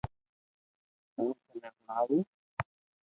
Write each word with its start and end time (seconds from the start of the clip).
ھون 1.13 1.29
ٿني 1.47 1.67
ھڻاو 1.75 2.15